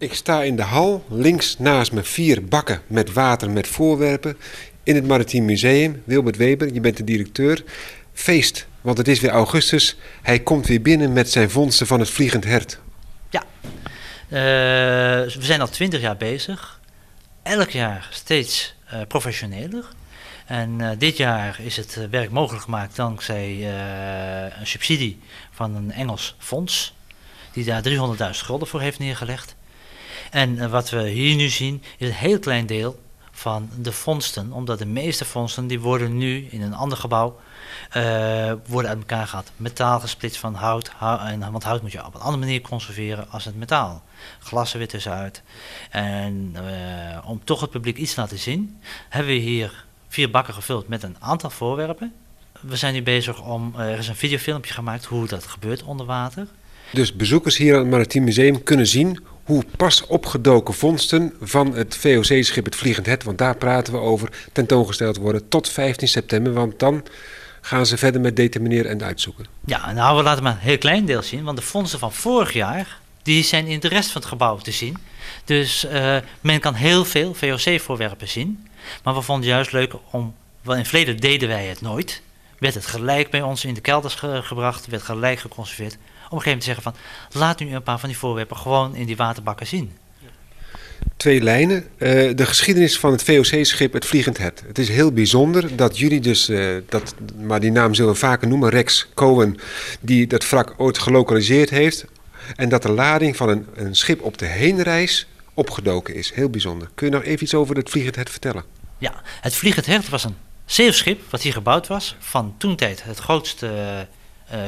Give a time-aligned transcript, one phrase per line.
[0.00, 4.36] Ik sta in de hal, links naast me vier bakken met water met voorwerpen.
[4.82, 7.64] In het Maritiem Museum, Wilbert Weber, je bent de directeur.
[8.12, 9.96] Feest, want het is weer augustus.
[10.22, 12.78] Hij komt weer binnen met zijn vondsten van het Vliegend Hert.
[13.30, 13.42] Ja,
[14.28, 14.38] uh,
[15.34, 16.80] we zijn al twintig jaar bezig.
[17.42, 19.84] Elk jaar steeds uh, professioneler.
[20.46, 23.68] En uh, dit jaar is het werk mogelijk gemaakt dankzij
[24.60, 25.18] een subsidie
[25.50, 26.94] van een Engels fonds.
[27.52, 27.94] Die daar 300.000
[28.30, 29.58] gulden voor heeft neergelegd.
[30.30, 34.52] En uh, wat we hier nu zien is een heel klein deel van de vondsten.
[34.52, 37.40] Omdat de meeste vondsten die worden nu in een ander gebouw
[37.96, 39.50] uh, worden uit elkaar gehad.
[39.56, 43.44] Metaal gesplitst van hout, hout want hout moet je op een andere manier conserveren als
[43.44, 44.02] het metaal.
[44.38, 45.42] Glas er weer tussenuit.
[45.90, 50.54] En uh, om toch het publiek iets te laten zien, hebben we hier vier bakken
[50.54, 52.12] gevuld met een aantal voorwerpen.
[52.60, 56.46] We zijn nu bezig om, er is een videofilmpje gemaakt hoe dat gebeurt onder water.
[56.92, 61.96] Dus bezoekers hier aan het Maritiem Museum kunnen zien hoe pas opgedoken vondsten van het
[61.96, 66.52] VOC-schip het Vliegend Het, want daar praten we over, tentoongesteld worden tot 15 september.
[66.52, 67.04] Want dan
[67.60, 69.46] gaan ze verder met determineren en uitzoeken.
[69.64, 72.52] Ja, nou we laten maar een heel klein deel zien, want de vondsten van vorig
[72.52, 74.96] jaar, die zijn in de rest van het gebouw te zien.
[75.44, 78.68] Dus uh, men kan heel veel VOC-voorwerpen zien.
[79.02, 82.22] Maar we vonden het juist leuk om, want in het verleden deden wij het nooit.
[82.58, 85.96] Werd het gelijk bij ons in de kelders ge gebracht, werd gelijk geconserveerd
[86.36, 86.94] een gegeven moment zeggen van
[87.40, 89.92] laat nu een paar van die voorwerpen gewoon in die waterbakken zien.
[91.16, 91.84] Twee lijnen.
[91.98, 94.62] Uh, de geschiedenis van het VOC-schip Het Vliegend Het.
[94.66, 98.48] Het is heel bijzonder dat jullie dus, uh, dat, maar die naam zullen we vaker
[98.48, 99.56] noemen, Rex Cohen,
[100.00, 102.04] die dat wrak ooit gelokaliseerd heeft.
[102.56, 106.32] En dat de lading van een, een schip op de heenreis opgedoken is.
[106.34, 106.90] Heel bijzonder.
[106.94, 108.64] Kun je nog even iets over het Vliegend Het vertellen?
[108.98, 112.16] Ja, het Vliegend Het was een zeilschip wat hier gebouwd was.
[112.18, 114.00] Van toen tijd het grootste uh,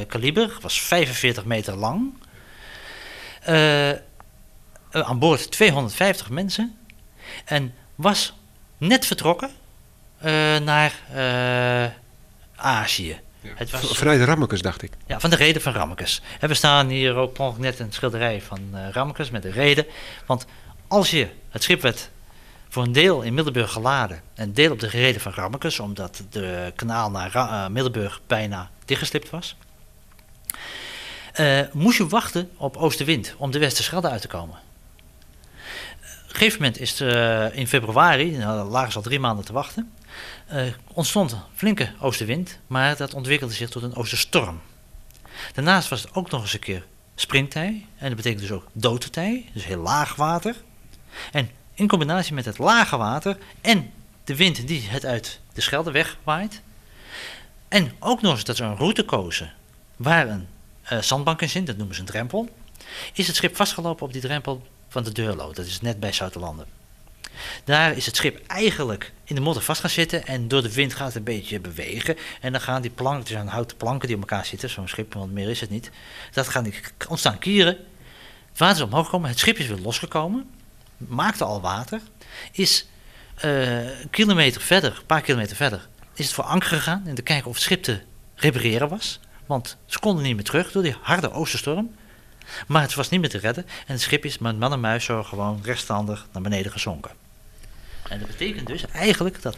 [0.07, 2.13] kaliber, was 45 meter lang.
[3.49, 3.89] Uh,
[4.91, 6.77] aan boord 250 mensen.
[7.45, 8.33] En was
[8.77, 9.49] net vertrokken
[10.25, 10.93] uh, naar
[12.55, 13.19] Azië.
[13.41, 13.49] Ja.
[13.55, 14.91] Het was, Vanuit Rammekes, dacht ik.
[15.05, 16.21] Ja, van de reden van Rammekes.
[16.39, 19.85] En we staan hier ook net een schilderij van uh, Rammekes met de reden.
[20.25, 20.45] Want
[20.87, 22.09] als je, het schip werd
[22.69, 26.23] voor een deel in Middelburg geladen en een deel op de reden van Rammekes, omdat
[26.29, 29.55] de kanaal naar Ra uh, Middelburg bijna dichtgeslipt was
[31.39, 34.55] uh, moest je wachten op oostenwind om de Westerschelde uit te komen.
[36.23, 39.53] Op een gegeven moment is uh, in februari, nou, lagen ze al drie maanden te
[39.53, 39.91] wachten,
[40.53, 44.61] uh, ontstond een flinke oostenwind, maar dat ontwikkelde zich tot een oosterstorm.
[45.53, 49.49] Daarnaast was het ook nog eens een keer springtij, en dat betekent dus ook doodtij,
[49.53, 50.55] dus heel laag water.
[51.31, 53.91] En in combinatie met het lage water en
[54.23, 56.61] de wind die het uit de Schelde wegwaait,
[57.67, 59.53] en ook nog eens dat ze een route kozen
[59.95, 60.47] waar een
[60.91, 62.49] uh, zandbank in zit, dat noemen ze een drempel,
[63.13, 65.53] is het schip vastgelopen op die drempel van de Deurlo.
[65.53, 66.65] Dat is net bij Zoutelanden.
[67.63, 70.93] Daar is het schip eigenlijk in de modder vast gaan zitten en door de wind
[70.93, 72.17] gaat het een beetje bewegen.
[72.41, 75.13] En dan gaan die planken, het zijn houten planken die op elkaar zitten, zo'n schip,
[75.13, 75.91] want meer is het niet.
[76.31, 76.73] Dat gaan die
[77.07, 77.77] ontstaan kieren.
[78.49, 80.49] Het water is omhoog gekomen, het schip is weer losgekomen,
[80.97, 82.01] maakte al water,
[82.51, 82.85] is
[83.45, 87.21] uh, een kilometer verder, een paar kilometer verder, is het voor anker gegaan en te
[87.21, 88.01] kijken of het schip te
[88.35, 89.19] repareren was.
[89.53, 91.95] Want ze konden niet meer terug door die harde oosterstorm.
[92.67, 95.05] Maar het was niet meer te redden en het schip is met man en muis
[95.05, 97.11] zo gewoon rechtstandig naar beneden gezonken.
[98.09, 99.57] En dat betekent dus eigenlijk dat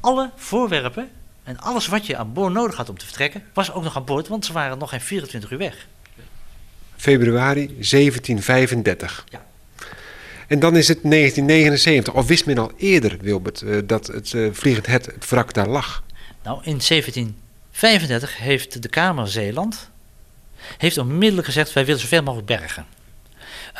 [0.00, 1.10] alle voorwerpen
[1.42, 4.04] en alles wat je aan boord nodig had om te vertrekken, was ook nog aan
[4.04, 5.86] boord, want ze waren nog geen 24 uur weg.
[6.96, 9.24] Februari 1735.
[9.28, 9.44] Ja.
[10.46, 14.52] En dan is het 1979, of wist men al eerder, Wilbert, uh, dat het uh,
[14.52, 16.04] Vliegend Het, het wrak daar lag?
[16.42, 17.36] Nou, in 17
[17.72, 19.90] 35 heeft de Kamer Zeeland
[20.78, 22.86] heeft onmiddellijk gezegd: wij willen zoveel mogelijk bergen.
[23.72, 23.78] Uh,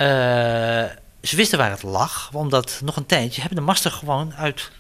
[1.23, 4.71] ze wisten waar het lag, omdat nog een tijdje hebben de masten gewoon uit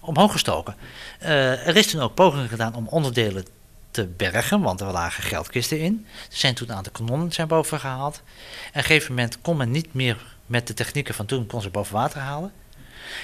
[0.00, 0.76] omhoog gestoken.
[1.22, 3.46] Uh, er is toen ook pogingen gedaan om onderdelen
[3.90, 6.06] te bergen, want er lagen geldkisten in.
[6.30, 8.16] Er zijn toen een aantal kanonnen zijn boven gehaald.
[8.16, 11.62] En op een gegeven moment kon men niet meer met de technieken van toen kon
[11.62, 12.52] ze boven water halen.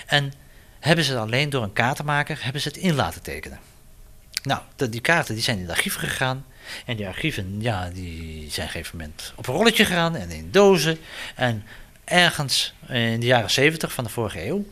[0.07, 0.33] En
[0.81, 3.59] hebben ze alleen door een kaartenmaker hebben ze het in laten tekenen.
[4.43, 6.47] Nou, die kaarten die zijn in de archieven gegaan.
[6.87, 10.31] En die archieven, ja, die zijn op een gegeven moment op een rolletje gegaan en
[10.31, 10.99] in dozen.
[11.35, 11.65] En
[12.05, 14.65] ergens in de jaren 70 van de vorige eeuw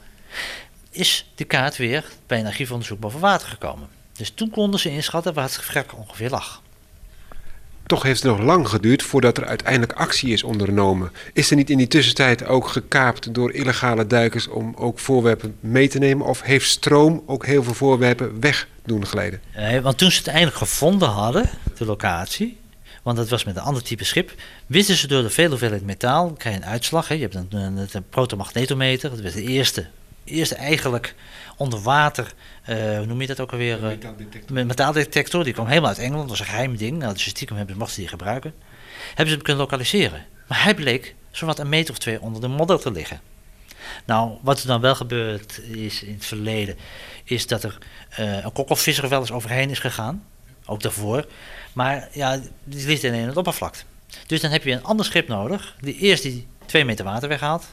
[0.90, 3.88] is die kaart weer bij een archiefonderzoek boven water gekomen.
[4.12, 6.62] Dus toen konden ze inschatten waar het wrak ongeveer lag.
[7.90, 11.12] Toch heeft het nog lang geduurd voordat er uiteindelijk actie is ondernomen.
[11.32, 15.88] Is er niet in die tussentijd ook gekaapt door illegale duikers om ook voorwerpen mee
[15.88, 16.26] te nemen?
[16.26, 19.40] Of heeft stroom ook heel veel voorwerpen weg doen glijden?
[19.56, 22.58] Nee, want toen ze het eindelijk gevonden hadden, de locatie,
[23.02, 24.32] want dat was met een ander type schip,
[24.66, 27.08] wisten ze door de vele hoeveelheid metaal, krijg je een uitslag.
[27.08, 27.14] Hè.
[27.14, 29.86] Je hebt een, een, een protomagnetometer, dat was de eerste,
[30.30, 31.14] eerste eigenlijk
[31.56, 32.32] onder water,
[32.68, 33.98] uh, hoe noem je dat ook alweer?
[34.48, 35.44] Uh, metaaldetector.
[35.44, 36.98] Die kwam helemaal uit Engeland, dat was een geheim ding.
[36.98, 38.54] Nou, dus stiekem hebben, mochten ze die gebruiken.
[39.06, 40.26] Hebben ze hem kunnen lokaliseren.
[40.46, 43.20] Maar hij bleek zowat een meter of twee onder de modder te liggen.
[44.04, 46.76] Nou, wat er dan wel gebeurd is in het verleden,
[47.24, 47.78] is dat er
[48.20, 50.24] uh, een kokkelvisser wel eens overheen is gegaan.
[50.66, 51.26] Ook daarvoor.
[51.72, 53.74] Maar ja, die ligt in het oppervlak.
[54.26, 57.66] Dus dan heb je een ander schip nodig, die eerst die twee meter water weghaalt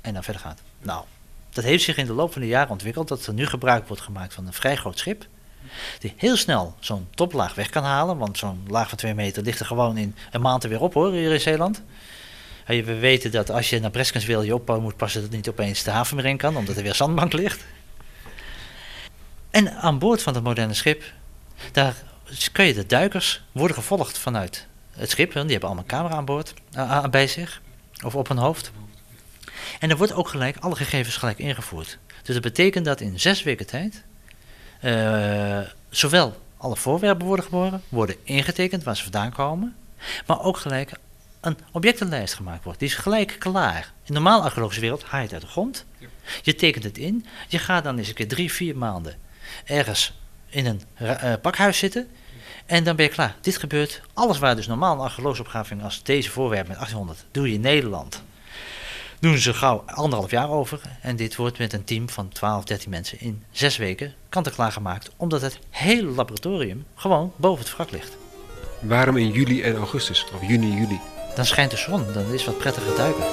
[0.00, 0.60] en dan verder gaat.
[0.82, 1.04] Nou,
[1.54, 4.02] dat heeft zich in de loop van de jaren ontwikkeld dat er nu gebruik wordt
[4.02, 5.26] gemaakt van een vrij groot schip.
[5.98, 8.18] Die heel snel zo'n toplaag weg kan halen.
[8.18, 10.94] Want zo'n laag van twee meter ligt er gewoon in een maand er weer op
[10.94, 11.82] hoor, hier in Zeeland.
[12.66, 15.82] We weten dat als je naar Breskens wil je op moet passen dat niet opeens
[15.82, 17.64] de haven meer in kan, omdat er weer zandbank ligt.
[19.50, 21.04] En aan boord van het moderne schip,
[21.72, 21.94] daar
[22.52, 25.32] kun je de duikers worden gevolgd vanuit het schip.
[25.32, 27.62] Die hebben allemaal camera aan boord, uh, bij zich,
[28.04, 28.72] of op hun hoofd.
[29.78, 31.98] En er wordt ook gelijk alle gegevens gelijk ingevoerd.
[32.22, 34.02] Dus dat betekent dat in zes weken tijd
[34.84, 35.58] uh,
[35.90, 39.76] zowel alle voorwerpen worden geboren, worden ingetekend waar ze vandaan komen,
[40.26, 40.92] maar ook gelijk
[41.40, 42.78] een objectenlijst gemaakt wordt.
[42.78, 43.82] Die is gelijk klaar.
[43.82, 45.84] In de normale archeologische wereld haal je het uit de grond,
[46.42, 49.14] je tekent het in, je gaat dan eens een keer drie, vier maanden
[49.64, 50.12] ergens
[50.48, 52.08] in een uh, pakhuis zitten
[52.66, 53.36] en dan ben je klaar.
[53.40, 57.48] Dit gebeurt, alles waar dus normaal een archeologische opgraving als deze voorwerpen met 1800 doe
[57.48, 58.22] je in Nederland
[59.24, 60.80] doen ze gauw anderhalf jaar over.
[61.00, 65.10] En dit wordt met een team van 12, 13 mensen in zes weken kant-en-klaar gemaakt.
[65.16, 68.16] Omdat het hele laboratorium gewoon boven het wrak ligt.
[68.80, 70.26] Waarom in juli en augustus?
[70.34, 71.00] Of juni, juli?
[71.34, 73.24] Dan schijnt de zon, dan is wat prettiger duiken.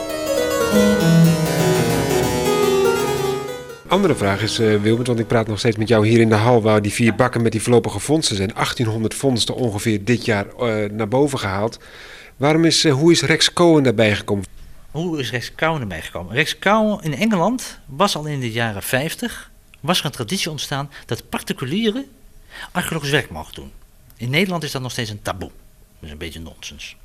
[3.88, 6.36] Andere vraag is, uh, Wilbert, want ik praat nog steeds met jou hier in de
[6.36, 6.62] hal...
[6.62, 8.52] waar die vier bakken met die voorlopige vondsten zijn.
[8.54, 11.80] 1800 vondsten ongeveer dit jaar uh, naar boven gehaald.
[12.38, 14.60] Waarom is, uh, hoe is Rex Cohen daarbij gekomen?
[14.92, 16.34] Hoe is Rex Cowan erbij gekomen?
[16.34, 20.92] Rex Cowan in Engeland was al in de jaren 50 was er een traditie ontstaan
[21.06, 22.12] dat particulieren
[22.72, 23.72] archeologisch werk mogen doen.
[24.18, 25.50] In Nederland is dat nog steeds een taboe.
[25.50, 26.96] Dat is een beetje nonsens.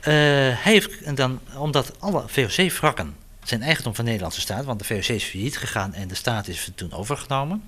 [0.00, 4.84] Uh, hij heeft dan, omdat alle VOC-wrakken zijn eigendom van de Nederlandse staat, want de
[4.84, 7.62] VOC is failliet gegaan en de staat is toen overgenomen,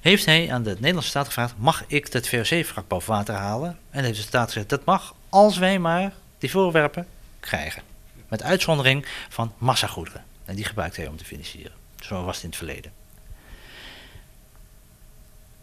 [0.00, 3.78] heeft hij aan de Nederlandse staat gevraagd: mag ik dat VOC-wrak boven water halen?
[3.90, 7.06] En heeft de staat gezegd: dat mag als wij maar die voorwerpen
[7.44, 7.82] krijgen.
[8.28, 10.24] Met uitzondering van massagoederen.
[10.44, 11.72] En die gebruikt hij om te financieren.
[12.00, 12.92] Zo was het in het verleden.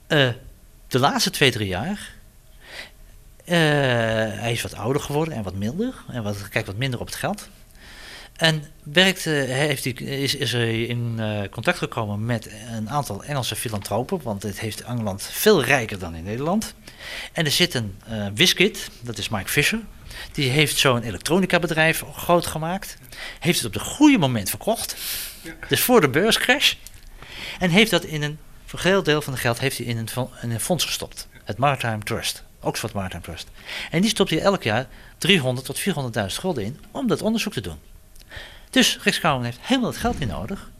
[0.07, 0.29] Uh,
[0.87, 2.13] de laatste twee, drie jaar.
[3.45, 3.57] Uh,
[4.39, 5.93] hij is wat ouder geworden en wat milder.
[6.07, 7.49] En wat, kijkt wat minder op het geld.
[8.35, 13.23] En werkt, uh, heeft hij, is, is er in uh, contact gekomen met een aantal
[13.23, 14.21] Engelse filantropen.
[14.23, 16.73] Want het heeft Engeland veel rijker dan in Nederland.
[17.31, 19.79] En er zit een uh, Wiskit, dat is Mike Fisher.
[20.31, 22.97] Die heeft zo'n elektronica bedrijf groot gemaakt.
[23.39, 24.95] Heeft het op het goede moment verkocht.
[25.41, 25.53] Ja.
[25.67, 26.73] Dus voor de beurscrash.
[27.59, 28.37] En heeft dat in een
[28.77, 31.27] heel deel van het geld heeft hij in een, in een fonds gestopt.
[31.43, 32.43] Het Maritime Trust.
[32.59, 33.47] Oxford Maritime Trust.
[33.91, 34.87] En die stopt hij elk jaar
[35.17, 37.79] 300 tot 400.000 gulden in om dat onderzoek te doen.
[38.69, 40.71] Dus Rijkskammer heeft helemaal het geld niet nodig.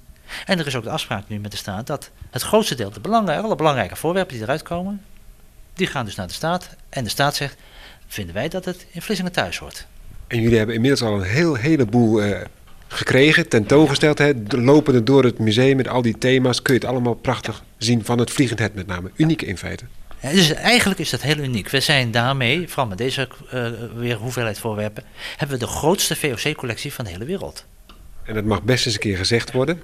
[0.46, 3.00] En er is ook de afspraak nu met de staat dat het grootste deel, de
[3.00, 5.06] belangrijke, alle belangrijke voorwerpen die eruit komen,
[5.74, 6.70] die gaan dus naar de staat.
[6.90, 7.58] En de staat zegt,
[8.12, 9.88] vinden wij dat het in Vlissingen thuis hoort.
[10.28, 12.38] En jullie hebben inmiddels al een heel, heleboel uh,
[12.88, 14.18] gekregen, tentoongesteld.
[14.18, 14.32] Hè?
[14.48, 18.20] Lopende door het museum met al die thema's kun je het allemaal prachtig zien van
[18.20, 19.12] het Vliegend Het met name.
[19.16, 19.84] Uniek in feite.
[20.22, 21.70] Ja, dus eigenlijk is dat heel uniek.
[21.70, 25.04] We zijn daarmee, vooral met deze uh, weer hoeveelheid voorwerpen,
[25.38, 27.66] hebben we de grootste VOC-collectie van de hele wereld.
[28.24, 29.82] En dat mag best eens een keer gezegd worden.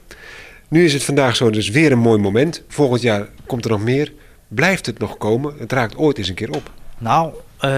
[0.67, 2.63] Nu is het vandaag zo dus weer een mooi moment.
[2.67, 4.13] Volgend jaar komt er nog meer.
[4.47, 5.55] Blijft het nog komen?
[5.59, 6.71] Het raakt ooit eens een keer op.
[6.97, 7.69] Nou, uh,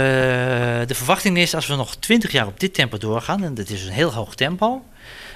[0.87, 3.85] de verwachting is als we nog 20 jaar op dit tempo doorgaan, en dat is
[3.85, 4.83] een heel hoog tempo,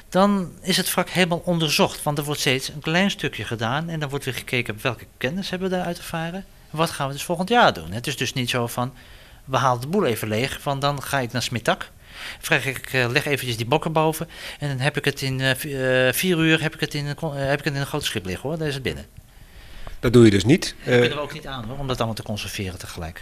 [0.09, 2.03] dan is het vak helemaal onderzocht.
[2.03, 5.50] Want er wordt steeds een klein stukje gedaan en dan wordt weer gekeken welke kennis
[5.50, 6.45] hebben we daaruit ervaren.
[6.71, 7.91] En wat gaan we dus volgend jaar doen?
[7.91, 8.93] Het is dus niet zo van,
[9.45, 11.89] we halen de boel even leeg, van dan ga ik naar Smittak.
[12.39, 15.51] Vraag ik, uh, leg eventjes die bokken boven en dan heb ik het in uh,
[16.12, 18.50] vier uur heb ik het in, een, heb ik het in een groot schip liggen
[18.50, 19.05] hoor, dan is het binnen.
[20.00, 20.75] Dat doe je dus niet.
[20.85, 23.21] Dat kunnen we ook niet aan hoor, om dat allemaal te conserveren tegelijk.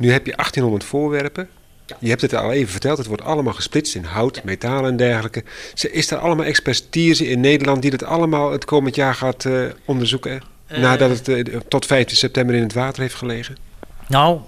[0.00, 1.48] Nu heb je 1800 voorwerpen.
[1.98, 5.44] Je hebt het al even verteld, het wordt allemaal gesplitst in hout, metalen en dergelijke.
[5.90, 10.42] Is er allemaal expertise in Nederland die dat allemaal het komend jaar gaat uh, onderzoeken?
[10.72, 13.56] Uh, nadat het uh, tot 15 september in het water heeft gelegen?
[14.06, 14.40] Nou,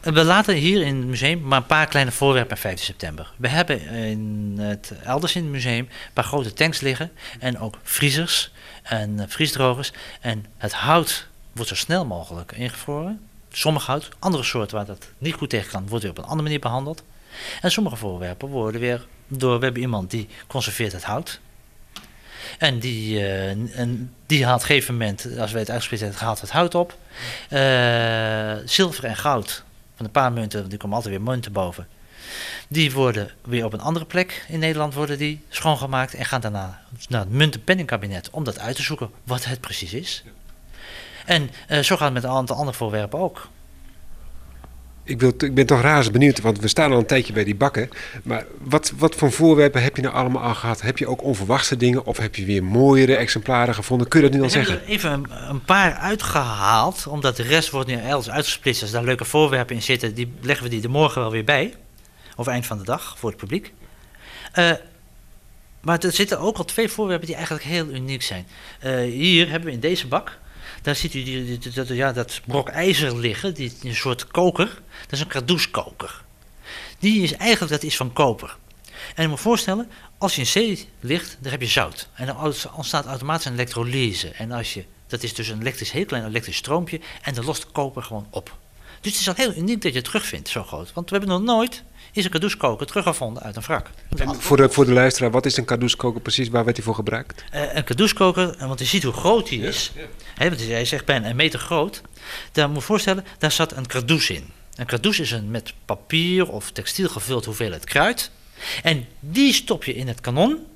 [0.00, 3.32] we laten hier in het museum maar een paar kleine voorwerpen 15 september.
[3.36, 7.10] We hebben in het, elders in het museum een paar grote tanks liggen.
[7.38, 9.92] En ook vriezers en vriesdrogers.
[10.20, 13.20] En het hout wordt zo snel mogelijk ingevroren.
[13.52, 14.08] Sommige hout.
[14.18, 17.02] Andere soorten waar dat niet goed tegen kan, wordt weer op een andere manier behandeld.
[17.60, 21.40] En sommige voorwerpen worden weer door, we hebben iemand die conserveert het hout.
[22.58, 26.40] En die, uh, en die haalt op een gegeven moment, als wij het uitgesplitst haalt
[26.40, 26.96] het hout op.
[27.50, 29.64] Uh, zilver en goud,
[29.96, 31.86] van een paar munten, die komen altijd weer munten boven.
[32.68, 36.82] Die worden weer op een andere plek in Nederland worden die schoongemaakt en gaan daarna
[37.08, 40.24] naar het muntenpenningkabinet om dat uit te zoeken wat het precies is.
[41.24, 43.48] En uh, zo gaat het met een aantal andere voorwerpen ook.
[45.04, 47.54] Ik, wil, ik ben toch razend benieuwd, want we staan al een tijdje bij die
[47.54, 47.88] bakken.
[48.22, 50.80] Maar wat, wat voor voorwerpen heb je nou allemaal al gehad?
[50.80, 54.08] Heb je ook onverwachte dingen of heb je weer mooiere exemplaren gevonden?
[54.08, 54.74] Kun je dat nu al zeggen?
[54.74, 58.82] Ik heb er even een, een, paar uitgehaald, omdat de rest wordt nu elders uitgesplitst.
[58.82, 61.74] Als daar leuke voorwerpen in zitten, die leggen we die er morgen wel weer bij.
[62.36, 63.72] Of eind van de dag, voor het publiek.
[64.54, 64.72] Uh,
[65.80, 68.46] maar er zitten ook al twee voorwerpen die eigenlijk heel uniek zijn.
[68.84, 70.38] Uh, hier hebben we in deze bak
[70.82, 74.66] daar ziet u dat, ja, dat brok ijzer liggen, die, een soort koker.
[75.02, 76.24] Dat is een kardouskoker.
[76.98, 78.56] Die is eigenlijk, dat is van koper.
[79.14, 82.08] En je moet voorstellen, als je in zee ligt, dan heb je zout.
[82.14, 84.28] En dan ontstaat automatisch een elektrolyse.
[84.28, 87.00] En als je, dat is dus een elektrisch, heel klein elektrisch stroompje.
[87.22, 88.58] En dan lost koper gewoon op.
[89.02, 90.92] Dus het is al heel uniek dat je het terugvindt, zo groot.
[90.92, 91.82] Want we hebben nog nooit
[92.12, 93.90] is een kadouskoker teruggevonden uit een wrak.
[94.38, 96.48] voor, de, voor de luisteraar, wat is een kadouskoker precies?
[96.48, 97.44] Waar werd hij voor gebruikt?
[97.54, 99.92] Uh, een kadouskoker, want je ziet hoe groot hij is.
[100.36, 102.02] Ja, want hij is echt bijna een meter groot.
[102.52, 104.50] Daar moet je voorstellen, daar zat een kadous in.
[104.74, 108.30] Een kadous is een met papier of textiel gevuld hoeveelheid kruid.
[108.82, 110.66] En die stop je in het kanon.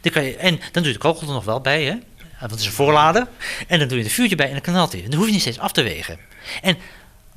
[0.00, 1.96] Die kan je, en dan doe je de kogel er nog wel bij, hè?
[2.38, 3.26] Want het is een voorlader.
[3.66, 5.02] En dan doe je een vuurtje bij en dan knalt hij.
[5.02, 6.18] Dan hoef je niet steeds af te wegen.
[6.62, 6.76] En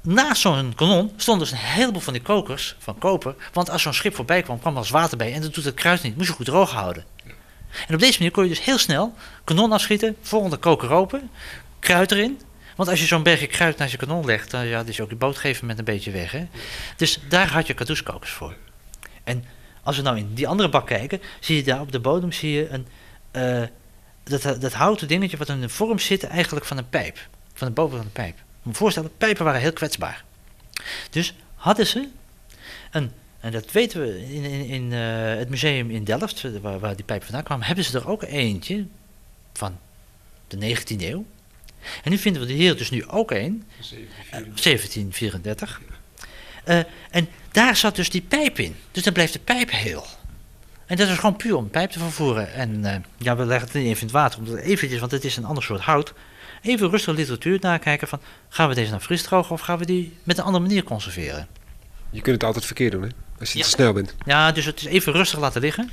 [0.02, 3.36] naast zo'n kanon stonden dus een heleboel van die kokers van koper.
[3.54, 5.74] Want als zo'n schip voorbij kwam, kwam er als water bij en dat doet het
[5.74, 6.16] kruid niet.
[6.16, 7.06] Moest je goed droog houden.
[7.88, 11.30] En op deze manier kon je dus heel snel kanon afschieten, volgende koker open,
[11.80, 12.42] kruid erin.
[12.76, 15.10] Want als je zo'n bergje kruid naast je kanon legt, dan ja, is je ook
[15.10, 16.32] je boot met een beetje weg.
[16.32, 16.48] Hè?
[16.96, 18.56] Dus daar had je kadouskokers voor.
[19.24, 19.46] En
[19.84, 22.52] als we nou in die andere bak kijken, zie je daar op de bodem zie
[22.52, 22.88] je een,
[23.32, 23.68] uh,
[24.24, 27.18] dat, dat houten dingetje wat in de vorm zit eigenlijk van een pijp.
[27.54, 30.24] Van de boven van de pijp moet voorstellen, pijpen waren heel kwetsbaar.
[31.10, 32.08] Dus hadden ze
[32.92, 36.96] een, en dat weten we in, in, in uh, het museum in Delft, waar, waar
[36.96, 38.86] die pijpen vandaan kwamen, hebben ze er ook eentje
[39.54, 39.80] van
[40.48, 41.26] de 19e eeuw.
[42.04, 45.82] En nu vinden we er hier dus nu ook een, 1734.
[46.66, 46.80] Uh,
[47.12, 48.76] en daar zat dus die pijp in.
[48.92, 50.06] Dus dan bleef de pijp heel.
[50.86, 52.54] En dat is gewoon puur om pijp te vervoeren.
[52.54, 55.38] En ja, we leggen het niet even in het water, omdat eventjes, want het is
[55.38, 56.14] een ander soort hout
[56.62, 60.18] even rustig literatuur nakijken van gaan we deze nou fris drogen of gaan we die
[60.24, 61.48] met een andere manier conserveren.
[62.10, 64.16] Je kunt het altijd verkeerd doen hè, als je te snel bent.
[64.26, 65.90] Ja, dus het is even rustig laten liggen.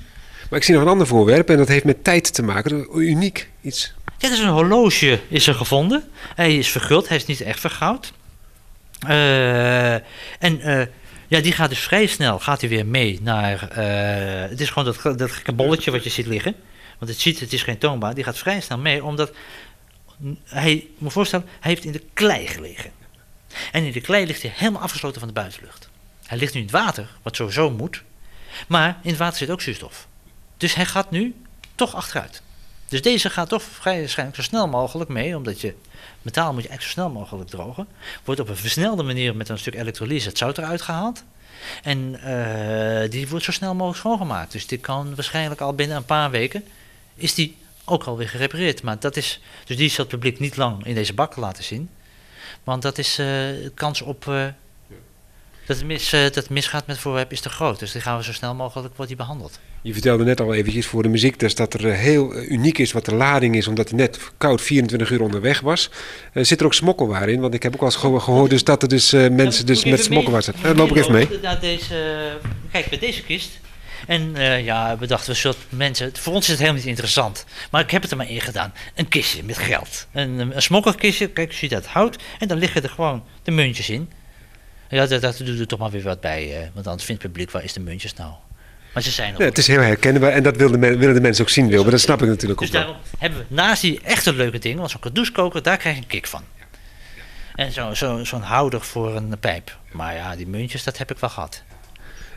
[0.51, 2.99] Maar ik zie nog een ander voorwerp en dat heeft met tijd te maken.
[3.01, 3.95] Uniek iets.
[4.19, 6.05] Dit is een horloge is er gevonden.
[6.35, 8.13] Hij is verguld, hij is niet echt vergoud.
[9.09, 10.03] Uh, en
[10.41, 10.83] uh,
[11.29, 13.69] ja, die gaat dus vrij snel gaat hij weer mee naar...
[13.79, 16.55] Uh, het is gewoon dat, dat gekke bolletje wat je ziet liggen.
[16.99, 18.15] Want het ziet, het is geen toonbaar.
[18.15, 19.33] Die gaat vrij snel mee, omdat
[20.45, 22.91] hij moet voorstellen, hij heeft in de klei gelegen.
[23.73, 25.89] En in de klei ligt hij helemaal afgesloten van de buitenlucht.
[26.27, 28.03] Hij ligt nu in het water, wat sowieso moet.
[28.69, 30.07] Maar in het water zit ook zuurstof.
[30.57, 31.35] Dus hij gaat nu
[31.75, 32.43] toch achteruit.
[32.89, 35.75] Dus deze gaat toch vrij waarschijnlijk zo snel mogelijk mee, omdat je
[36.23, 37.89] metaal moet je eigenlijk zo snel mogelijk drogen.
[38.25, 41.25] Wordt op een versnelde manier met een stuk elektrolyse het zout eruit gehaald.
[41.83, 44.53] En uh, die wordt zo snel mogelijk schoongemaakt.
[44.53, 46.65] Dus dit kan waarschijnlijk al binnen een paar weken
[47.15, 47.57] is die
[47.91, 48.83] ook alweer gerepareerd.
[48.83, 51.91] Maar dat is, dus die zal het publiek niet lang in deze bak laten zien.
[52.65, 53.29] Want dat is uh,
[53.75, 54.47] kans op uh,
[55.67, 57.79] dat, het mis, uh, dat het misgaat met voorwerp is te groot.
[57.79, 59.61] Dus die gaan we zo snel mogelijk wordt die behandeld.
[59.83, 63.15] Je vertelde net al eventjes voor de muziektest dat er heel uniek is wat de
[63.15, 65.91] lading is, omdat hij net koud 24 uur onderweg was.
[66.35, 67.41] zit er ook smokkelwaar in?
[67.41, 70.43] Want ik heb ook al eens gehoord dus dat er dus, mensen dus met smokkelwaar
[70.43, 70.63] zitten.
[70.63, 71.29] Dan loop ik even mee.
[71.61, 72.33] Deze,
[72.73, 73.61] kijk, bij deze kist
[74.07, 77.45] en uh, ja, we dachten, we soort mensen, voor ons is het helemaal niet interessant.
[77.71, 78.73] Maar ik heb het er maar in gedaan.
[78.95, 80.07] Een kistje met geld.
[80.13, 82.17] Een, een smokkelkistje, kijk, je ziet dat hout.
[82.39, 84.11] En dan liggen er gewoon de muntjes in.
[84.89, 86.61] Ja, dat, dat doet er toch maar weer wat bij.
[86.61, 88.33] Uh, want anders vindt het publiek, waar is de muntjes nou?
[88.93, 91.51] Maar ze zijn ja, het is heel herkenbaar en dat willen de, de mensen ook
[91.51, 91.91] zien, Wilbur.
[91.91, 92.75] Dat snap ik natuurlijk dus ook.
[92.75, 96.01] Dus daarom hebben we naast die echte leuke dingen, want zo'n kadouskoker, daar krijg je
[96.03, 96.43] een kick van.
[97.55, 99.79] En zo'n zo, zo'n houder voor een pijp.
[99.93, 101.63] Maar ja, die muntjes, dat heb ik wel gehad.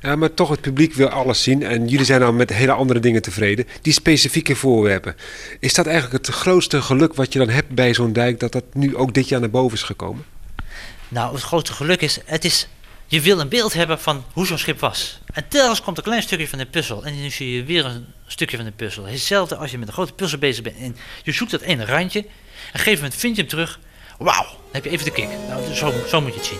[0.02, 3.00] Ja, maar toch, het publiek wil alles zien en jullie zijn al met hele andere
[3.00, 3.68] dingen tevreden.
[3.82, 5.16] Die specifieke voorwerpen.
[5.60, 8.64] Is dat eigenlijk het grootste geluk wat je dan hebt bij zo'n dijk, dat dat
[8.74, 10.26] nu ook dit jaar naar boven is gekomen?
[11.08, 12.68] Nou, het grootste geluk is, het is,
[13.08, 15.20] je wil een beeld hebben van hoe zo'n schip was.
[15.34, 18.06] En telkens komt een klein stukje van de puzzel en nu zie je weer een
[18.28, 19.06] stukje van de puzzel.
[19.06, 22.20] Hetzelfde als je met een grote puzzel bezig bent en je zoekt dat ene randje.
[22.20, 22.32] En op
[22.74, 23.80] een gegeven moment vind je hem terug
[24.18, 25.30] wauw, dan heb je even de kick.
[25.48, 26.60] Nou, zo, zo moet je het zien.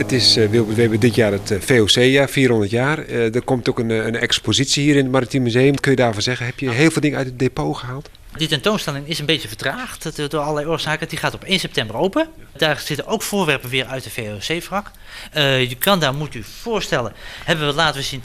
[0.00, 3.06] Het is, uh, we hebben dit jaar het VOC-jaar, 400 jaar.
[3.06, 5.80] Uh, er komt ook een, een, expositie hier in het Maritiem Museum.
[5.80, 6.46] Kun je daarvan zeggen?
[6.46, 8.10] Heb je heel veel dingen uit het depot gehaald?
[8.36, 11.08] Die tentoonstelling is een beetje vertraagd door allerlei oorzaken.
[11.08, 12.28] Die gaat op 1 september open.
[12.56, 14.90] Daar zitten ook voorwerpen weer uit de VOC-wrak.
[15.34, 17.12] Uh, je kan daar, moet u voorstellen,
[17.44, 18.22] hebben we laten zien,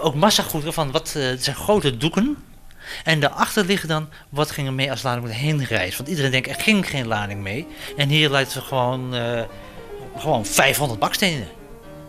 [0.00, 2.36] ook massagoederen van wat zijn grote doeken.
[3.04, 5.96] En daarachter liggen dan, wat ging er mee als lading heen reis.
[5.96, 7.66] Want iedereen denkt, er ging geen lading mee.
[7.96, 9.14] En hier lijkt het gewoon
[10.16, 11.48] gewoon 500 bakstenen.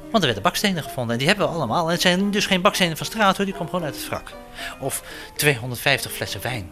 [0.01, 1.85] Want er werden bakstenen gevonden en die hebben we allemaal.
[1.85, 4.31] En het zijn dus geen bakstenen van straat hoor, die komen gewoon uit het wrak.
[4.79, 5.03] Of
[5.35, 6.71] 250 flessen wijn.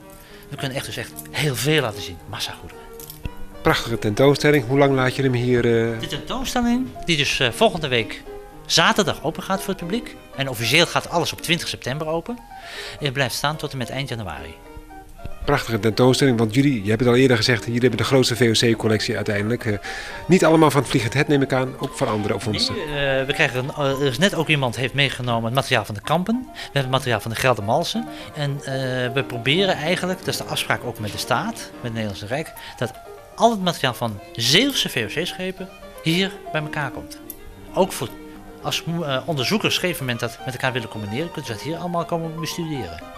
[0.49, 2.17] We kunnen echt dus echt heel veel laten zien.
[2.29, 2.83] Massagoederen.
[3.61, 4.67] Prachtige tentoonstelling.
[4.67, 5.65] Hoe lang laat je hem hier?
[5.65, 5.99] Uh...
[5.99, 8.23] De tentoonstelling die dus uh, volgende week
[8.65, 10.15] zaterdag open gaat voor het publiek.
[10.35, 12.37] En officieel gaat alles op 20 september open.
[12.99, 14.55] En het blijft staan tot en met eind januari
[15.47, 16.37] prachtige tentoonstelling.
[16.37, 19.65] Want jullie, je hebt het al eerder gezegd, jullie hebben de grootste VOC-collectie uiteindelijk.
[19.65, 19.77] Uh,
[20.27, 22.75] niet allemaal van het Vliegend Het neem ik aan, ook van andere vondsten.
[22.75, 26.01] Nee, uh, we krijgen, er is net ook iemand heeft meegenomen het materiaal van de
[26.01, 26.49] kampen.
[26.53, 28.07] We hebben het materiaal van de Geldermalsen.
[28.35, 28.65] En uh,
[29.13, 32.53] we proberen eigenlijk, dat is de afspraak ook met de staat, met het Nederlandse Rijk,
[32.77, 32.91] dat
[33.35, 35.69] al het materiaal van Zeeuwse VOC-schepen
[36.03, 37.19] hier bij elkaar komt.
[37.73, 38.09] Ook voor
[38.61, 38.83] als
[39.25, 42.05] onderzoekers op een gegeven moment dat met elkaar willen combineren, kunnen ze dat hier allemaal
[42.05, 43.16] komen bestuderen.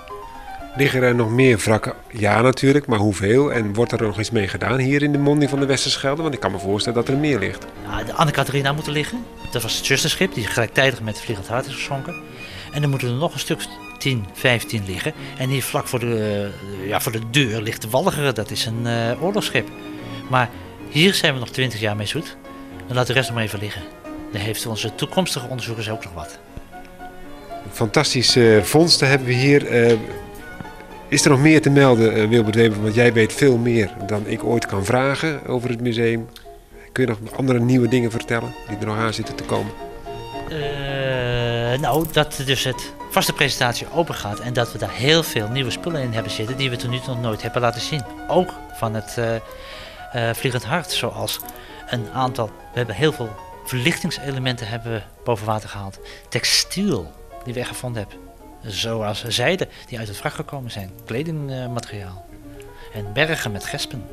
[0.75, 1.93] Liggen er nog meer wrakken?
[2.11, 3.53] Ja, natuurlijk, maar hoeveel?
[3.53, 6.21] En wordt er nog iets mee gedaan hier in de monding van de Westerschelde?
[6.21, 7.65] Want ik kan me voorstellen dat er meer ligt.
[7.87, 9.25] Ja, de Anne-Catharina moet er liggen.
[9.51, 12.15] Dat was het zusterschip, die gelijktijdig met het Vliegend Hart is gezonken.
[12.71, 13.61] En dan moeten er nog een stuk
[13.97, 15.13] 10, 15 liggen.
[15.37, 16.49] En hier vlak voor de,
[16.85, 19.69] ja, voor de deur ligt de Walligeren, dat is een uh, oorlogsschip.
[20.29, 20.49] Maar
[20.89, 22.37] hier zijn we nog 20 jaar mee zoet.
[22.87, 23.81] Dan laat de rest nog maar even liggen.
[24.31, 26.39] Dan heeft onze toekomstige onderzoekers ook nog wat.
[27.71, 29.97] Fantastische vondsten hebben we hier.
[31.09, 32.81] Is er nog meer te melden, uh, Wilbert Weber?
[32.81, 36.29] Want jij weet veel meer dan ik ooit kan vragen over het museum.
[36.91, 39.71] Kun je nog andere nieuwe dingen vertellen die er nog aan zitten te komen?
[40.49, 45.47] Uh, nou, dat dus het vaste presentatie open gaat en dat we daar heel veel
[45.47, 48.03] nieuwe spullen in hebben zitten die we tot nu toe nog nooit hebben laten zien.
[48.27, 51.39] Ook van het uh, Vliegend Hart, zoals
[51.89, 52.45] een aantal.
[52.45, 53.29] We hebben heel veel
[53.65, 55.99] verlichtingselementen hebben we boven water gehaald.
[56.29, 57.11] Textiel
[57.43, 58.28] die we gevonden hebben
[58.61, 62.25] zoals zijde die uit het wrak gekomen zijn, kledingmateriaal
[62.93, 64.03] en bergen met gespen.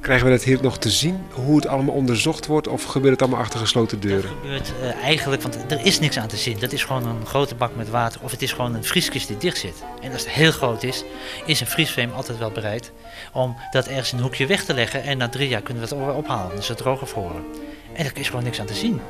[0.00, 3.22] Krijgen we dat hier nog te zien, hoe het allemaal onderzocht wordt, of gebeurt het
[3.22, 4.30] allemaal achter gesloten deuren?
[4.30, 6.58] Dat gebeurt uh, eigenlijk, want er is niks aan te zien.
[6.58, 9.36] Dat is gewoon een grote bak met water, of het is gewoon een vrieskist die
[9.36, 9.84] dicht zit.
[10.00, 11.04] En als het heel groot is,
[11.46, 12.92] is een vriesframe altijd wel bereid
[13.32, 15.02] om dat ergens in een hoekje weg te leggen.
[15.02, 17.44] En na drie jaar kunnen we het ophalen, dus het droger voren.
[17.92, 19.00] En er is gewoon niks aan te zien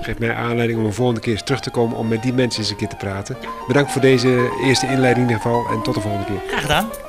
[0.00, 2.70] geeft mij aanleiding om een volgende keer terug te komen om met die mensen eens
[2.70, 3.36] een keer te praten.
[3.66, 6.40] Bedankt voor deze eerste inleiding in ieder geval en tot de volgende keer.
[6.46, 7.07] Graag gedaan.